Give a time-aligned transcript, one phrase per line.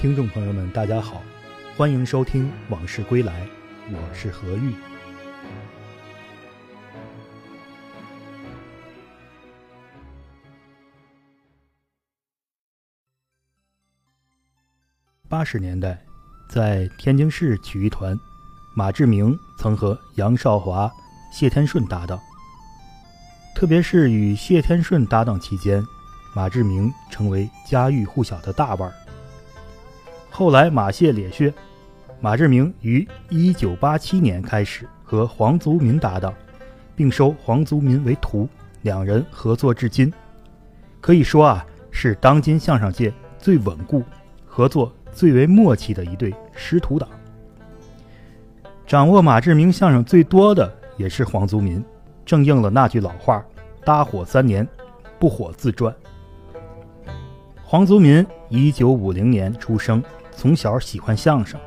[0.00, 1.20] 听众朋友们，大家好，
[1.76, 3.44] 欢迎收听《往事归来》，
[3.92, 4.72] 我是何玉。
[15.28, 16.02] 八十年代，
[16.48, 18.18] 在天津市曲艺团，
[18.74, 20.90] 马志明曾和杨少华、
[21.30, 22.18] 谢天顺搭档。
[23.54, 25.84] 特别是与谢天顺搭档期间，
[26.34, 28.94] 马志明成为家喻户晓的大腕儿。
[30.30, 31.52] 后来马谢咧穴，
[32.20, 36.32] 马志明于一九八七年开始和黄族民搭档，
[36.96, 38.48] 并收黄族民为徒，
[38.82, 40.10] 两人合作至今，
[41.00, 44.02] 可以说啊是当今相声界最稳固、
[44.46, 47.06] 合作最为默契的一对师徒党。
[48.86, 51.84] 掌握马志明相声最多的也是黄族民，
[52.24, 53.44] 正应了那句老话
[53.84, 54.66] ：“搭伙三年，
[55.18, 55.94] 不火自转。”
[57.62, 60.02] 黄族民一九五零年出生。
[60.40, 61.60] 从小喜欢相声，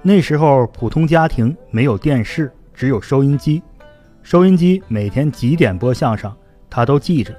[0.00, 3.60] 那时候普通家庭没有电视，只有收音机。
[4.22, 6.32] 收音机每天几点播相声，
[6.70, 7.34] 他都记着。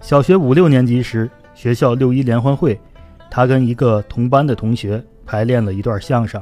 [0.00, 2.80] 小学五六年级时，学校六一联欢会，
[3.28, 6.40] 他跟一个同班的同学排练了一段相声，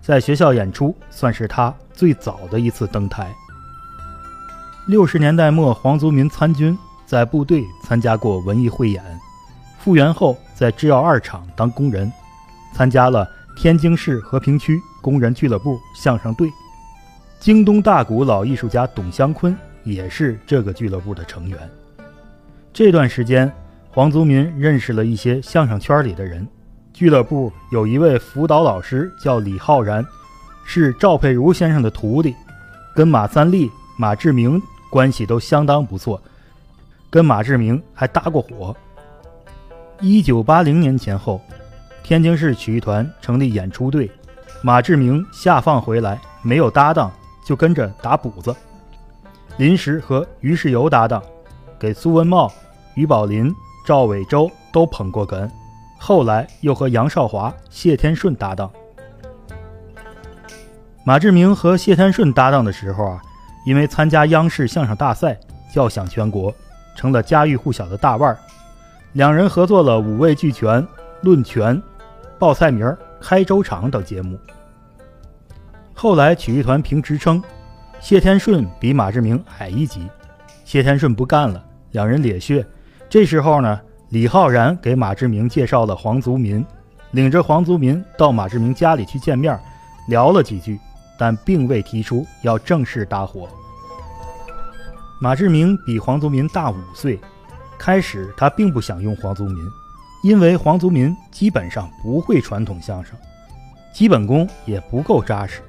[0.00, 3.32] 在学校演出，算是他最早的一次登台。
[4.88, 9.04] 六十年代末，黄族民参军，在部队参加过文艺汇演，
[9.78, 12.12] 复员后在制药二厂当工人。
[12.72, 16.50] 参加了天津市和平区工人俱乐部相声队，
[17.38, 21.58] 京东大鼓老艺术家董湘坤也是这个俱乐部的成员。
[22.72, 23.52] 这段时间，
[23.90, 26.46] 黄族民认识了一些相声圈里的人。
[26.94, 30.04] 俱乐部有一位辅导老师叫李浩然，
[30.64, 32.34] 是赵佩茹先生的徒弟，
[32.94, 36.22] 跟马三立、马志明关系都相当不错，
[37.10, 38.76] 跟马志明还搭过伙。
[40.00, 41.40] 一九八零年前后。
[42.02, 44.10] 天津市曲艺团成立演出队，
[44.62, 47.10] 马志明下放回来没有搭档，
[47.44, 48.54] 就跟着打补子。
[49.56, 51.22] 临时和于世友搭档，
[51.78, 52.50] 给苏文茂、
[52.94, 53.54] 于宝林、
[53.86, 55.48] 赵伟洲都捧过哏。
[55.98, 58.70] 后来又和杨少华、谢天顺搭档。
[61.04, 63.22] 马志明和谢天顺搭档的时候啊，
[63.64, 65.38] 因为参加央视相声大赛，
[65.72, 66.52] 叫响全国，
[66.96, 68.38] 成了家喻户晓的大腕儿。
[69.12, 70.82] 两人合作了《五味俱全》
[71.22, 71.76] 《论拳》。
[72.42, 74.36] 报菜名、开粥场等节目。
[75.94, 77.40] 后来曲艺团评职称，
[78.00, 80.08] 谢天顺比马志明矮一级，
[80.64, 82.66] 谢天顺不干了，两人咧穴。
[83.08, 86.66] 这时候呢，李浩然给马志明介绍了黄族民，
[87.12, 89.56] 领着黄族民到马志明家里去见面，
[90.08, 90.80] 聊了几句，
[91.16, 93.48] 但并未提出要正式搭伙。
[95.20, 97.20] 马志明比黄族民大五岁，
[97.78, 99.64] 开始他并不想用黄族民。
[100.22, 103.16] 因为黄族民基本上不会传统相声，
[103.92, 105.60] 基本功也不够扎实。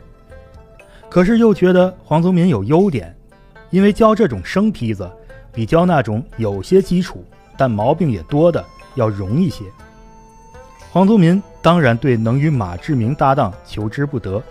[1.09, 3.15] 可是又觉得黄族民有优点，
[3.71, 5.09] 因为教这种生坯子，
[5.51, 7.25] 比教那种有些基础
[7.57, 8.63] 但毛病也多的
[8.95, 9.63] 要容易些。
[10.91, 14.41] 黄族民当然对能与马志明搭档求之不得，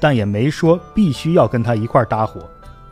[0.00, 2.40] 但也没说必须要跟他一块搭伙，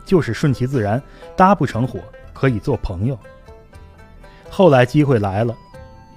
[0.05, 1.01] 就是顺其自然，
[1.35, 1.99] 搭不成伙
[2.33, 3.19] 可以做朋友。
[4.49, 5.53] 后来机会来了。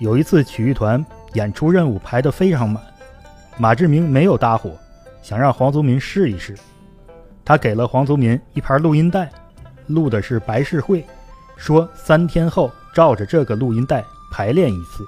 [0.00, 2.82] 有一次曲艺团演出任务排得非常满，
[3.58, 4.72] 马志明没有搭伙，
[5.22, 6.56] 想让黄族民试一试。
[7.44, 9.30] 他给了黄族民一盘录音带，
[9.88, 11.04] 录的是白事会，
[11.54, 14.02] 说三天后照着这个录音带
[14.32, 15.04] 排练一次。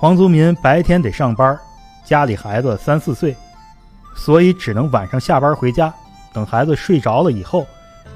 [0.00, 1.56] 黄族民白天得上班，
[2.04, 3.36] 家里孩子三四岁，
[4.16, 5.94] 所以只能晚上下班回家，
[6.34, 7.64] 等孩子睡着了以后，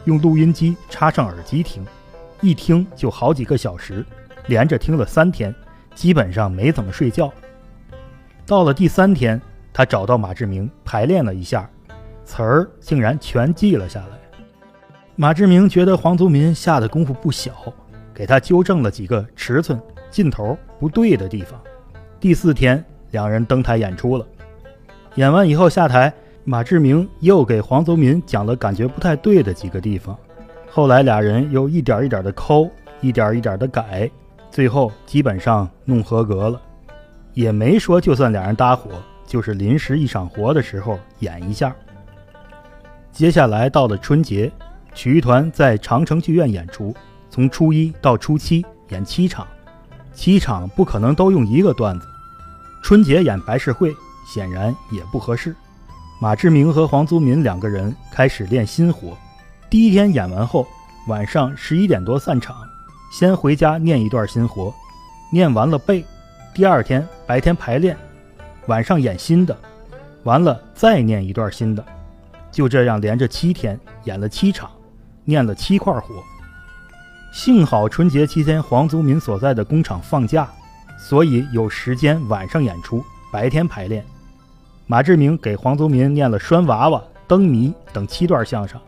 [0.05, 1.87] 用录音机插上耳机听。
[2.41, 4.05] 一听就好几个小时，
[4.47, 5.55] 连着听了三天，
[5.95, 7.33] 基本上没怎么睡觉。
[8.47, 9.41] 到了第三天，
[9.73, 11.69] 他找到马志明排练了一下，
[12.25, 14.19] 词儿竟然全记了下来。
[15.17, 17.53] 马志明觉得黄族民下的功夫不小，
[18.13, 19.81] 给他纠正了几个尺寸、
[20.11, 21.59] 劲头不对的地方。
[22.21, 24.27] 第四天，两人登台演出了。
[25.15, 26.13] 演完以后下台，
[26.45, 30.17] 马志明又给黄族民讲了感觉不太对的几个地方。
[30.77, 32.71] 后来俩人又一点一点的抠，
[33.01, 34.11] 一点一点的改，
[34.51, 36.61] 最后基本上弄合格了，
[37.33, 38.91] 也没说就算俩人搭伙，
[39.27, 41.75] 就是临时一场活的时候演一下。
[43.11, 44.53] 接下来到了春节，
[44.93, 46.95] 曲艺团在长城剧院演出，
[47.31, 49.47] 从初一到初七演七场，
[50.13, 52.07] 七场不可能都用一个段子。
[52.83, 53.95] 春节演白事会
[54.27, 55.57] 显然也不合适，
[56.21, 59.17] 马志明和黄族民两个人开始练新活。
[59.69, 60.65] 第一天演完后，
[61.09, 62.57] 晚上十一点多散场，
[63.11, 64.73] 先回家念一段新活，
[65.33, 66.05] 念完了背，
[66.55, 67.97] 第二天白天排练，
[68.67, 69.57] 晚上演新的，
[70.23, 71.85] 完了再念一段新的，
[72.53, 74.71] 就这样连着七天演了七场，
[75.25, 76.23] 念了七块活。
[77.33, 80.49] 幸好春节期间黄祖民所在的工厂放假，
[80.97, 84.05] 所以有时间晚上演出，白天排练。
[84.87, 88.81] 马志明给黄祖民念了《拴娃娃》《灯谜》等七段相声。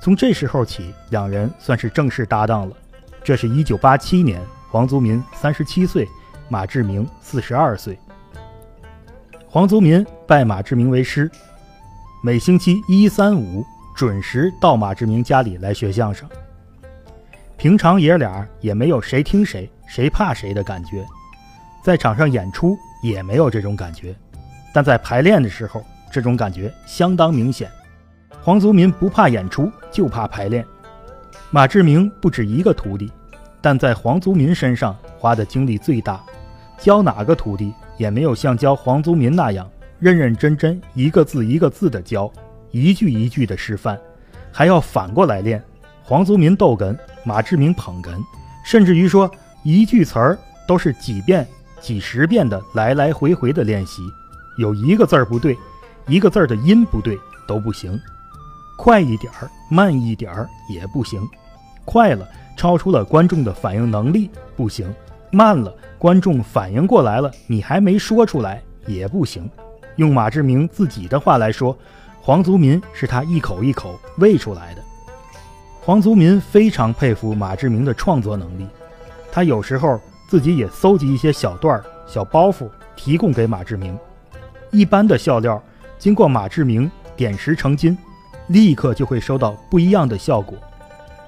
[0.00, 2.74] 从这时候起，两人算是正式搭档了。
[3.22, 6.08] 这是一九八七年，黄祖民三十七岁，
[6.48, 7.98] 马志明四十二岁。
[9.46, 11.30] 黄祖民拜马志明为师，
[12.22, 13.62] 每星期一、三、五
[13.94, 16.26] 准时到马志明家里来学相声。
[17.58, 21.04] 平常爷俩也没有谁听谁、谁怕谁的感觉，
[21.84, 24.14] 在场上演出也没有这种感觉，
[24.72, 27.70] 但在排练的时候，这种感觉相当明显。
[28.42, 30.64] 黄祖民不怕演出，就怕排练。
[31.50, 33.10] 马志明不止一个徒弟，
[33.60, 36.20] 但在黄祖民身上花的精力最大，
[36.78, 39.68] 教哪个徒弟也没有像教黄祖民那样
[39.98, 42.32] 认认真真一个字一个字的教，
[42.70, 43.98] 一句一句的示范，
[44.50, 45.62] 还要反过来练。
[46.02, 48.12] 黄祖民逗哏，马志明捧哏，
[48.64, 49.30] 甚至于说
[49.62, 51.46] 一句词儿都是几遍、
[51.80, 54.02] 几十遍的来来回回的练习，
[54.56, 55.56] 有一个字儿不对，
[56.06, 58.00] 一个字儿的音不对都不行。
[58.82, 61.20] 快一点儿，慢一点儿也不行；
[61.84, 64.88] 快了，超出了观众的反应能力，不行；
[65.30, 69.46] 慢了，观众反应过来了，你还没说出来，也不行。
[69.96, 71.76] 用马志明自己的话来说，
[72.22, 74.82] 黄祖民是他一口一口喂出来的。
[75.82, 78.66] 黄祖民非常佩服马志明的创作能力，
[79.30, 82.66] 他有时候自己也搜集一些小段儿、小包袱，
[82.96, 83.94] 提供给马志明。
[84.70, 85.62] 一般的笑料，
[85.98, 87.94] 经过马志明点石成金。
[88.50, 90.58] 立刻就会收到不一样的效果，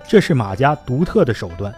[0.09, 1.73] 这是马家独特的手段。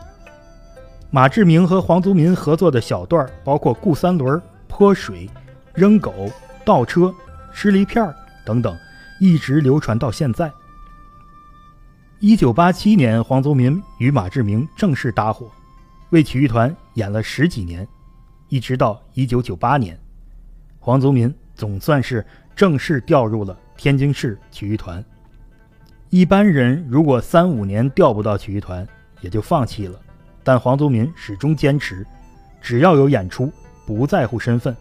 [1.10, 5.28] 马志明和黄祖民合作的小段包括雇三轮、泼水、
[5.74, 6.30] 扔狗、
[6.64, 7.14] 倒车、
[7.52, 8.10] 吃梨片
[8.42, 8.74] 等等，
[9.20, 10.50] 一直流传到现在。
[12.20, 15.50] 一九八七年，黄祖民与马志明正式搭伙，
[16.08, 17.86] 为曲艺团演了十几年，
[18.48, 20.00] 一直到一九九八年，
[20.80, 22.24] 黄祖民总算是
[22.56, 25.04] 正式调入了天津市曲艺团。
[26.14, 28.86] 一般人如果三五年调不到曲艺团，
[29.20, 29.98] 也就放弃了。
[30.44, 32.06] 但黄宗民始终坚持，
[32.62, 33.52] 只要有演出，
[33.84, 34.76] 不在乎身份。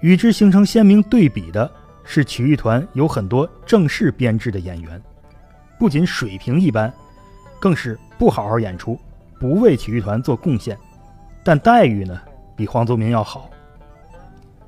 [0.00, 1.70] 与之形成鲜明对比的
[2.02, 5.00] 是，曲艺团有很多正式编制的演员，
[5.78, 6.92] 不仅水平一般，
[7.60, 8.98] 更是不好好演出，
[9.38, 10.76] 不为曲艺团做贡献，
[11.44, 12.20] 但待遇呢，
[12.56, 13.48] 比黄宗民要好。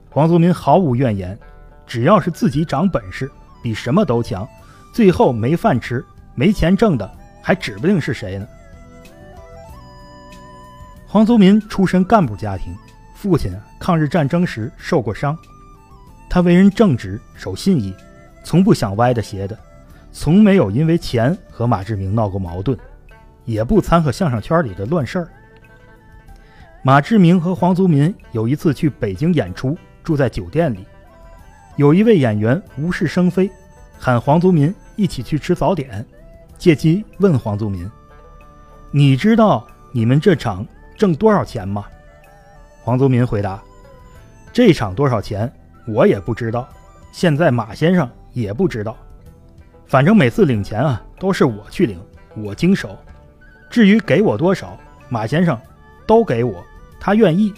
[0.08, 1.36] 黄宗民毫无怨言，
[1.84, 3.28] 只要是自己长本事，
[3.60, 4.46] 比什么都强。
[4.92, 6.04] 最后没饭吃、
[6.34, 7.10] 没钱挣的，
[7.42, 8.46] 还指不定是谁呢。
[11.06, 12.76] 黄宗民出身干部家庭，
[13.14, 15.36] 父亲抗日战争时受过伤，
[16.28, 17.94] 他为人正直、守信义，
[18.44, 19.58] 从不想歪的邪的，
[20.12, 22.78] 从没有因为钱和马志明闹过矛盾，
[23.44, 25.28] 也不掺和相声圈里的乱事儿。
[26.82, 30.86] 马志明和黄宗民有一次去北京演出，住在酒店里，
[31.76, 33.50] 有一位演员无事生非。
[34.02, 36.04] 喊黄祖民一起去吃早点，
[36.56, 37.88] 借机问黄祖民
[38.90, 40.66] ：“你知道你们这场
[40.96, 41.84] 挣多少钱吗？”
[42.82, 43.62] 黄祖民回答
[44.54, 45.52] ：“这场多少钱
[45.86, 46.66] 我也不知道，
[47.12, 48.96] 现在马先生也不知道。
[49.84, 52.00] 反正每次领钱啊都是我去领，
[52.38, 52.96] 我经手。
[53.68, 54.78] 至于给我多少，
[55.10, 55.60] 马先生
[56.06, 56.64] 都给我，
[56.98, 57.52] 他愿意，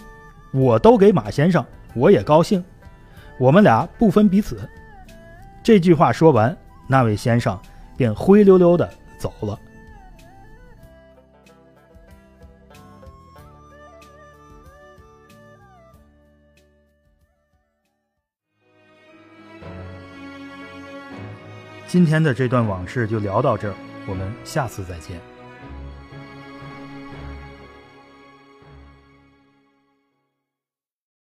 [0.53, 1.65] 我都给马先生，
[1.95, 2.65] 我也高兴。
[3.39, 4.69] 我们俩不分彼此。”
[5.63, 6.57] 这句话说完，
[6.89, 7.59] 那位先生
[7.97, 9.59] 便灰溜溜的走了。
[21.87, 23.75] 今天的这段往事就聊到这儿，
[24.09, 25.32] 我们下次再见。